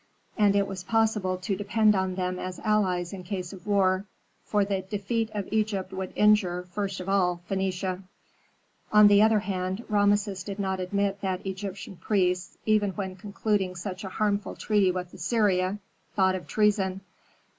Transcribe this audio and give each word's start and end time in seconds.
And 0.35 0.55
it 0.55 0.65
was 0.65 0.83
possible 0.83 1.37
to 1.37 1.55
depend 1.55 1.93
on 1.93 2.15
them 2.15 2.39
as 2.39 2.57
allies 2.61 3.13
in 3.13 3.21
case 3.23 3.53
of 3.53 3.67
war, 3.67 4.07
for 4.43 4.65
the 4.65 4.81
defeat 4.81 5.29
of 5.31 5.47
Egypt 5.51 5.93
would 5.93 6.11
injure, 6.15 6.63
first 6.71 6.99
of 6.99 7.07
all, 7.07 7.41
Phœnicia. 7.47 8.01
On 8.91 9.07
the 9.07 9.21
other 9.21 9.41
hand, 9.41 9.85
Rameses 9.89 10.43
did 10.43 10.57
not 10.57 10.79
admit 10.79 11.21
that 11.21 11.45
Egyptian 11.45 11.97
priests, 11.97 12.57
even 12.65 12.93
when 12.93 13.15
concluding 13.15 13.75
such 13.75 14.03
a 14.03 14.09
harmful 14.09 14.55
treaty 14.55 14.89
with 14.91 15.13
Assyria, 15.13 15.77
thought 16.15 16.33
of 16.33 16.47
treason. 16.47 17.01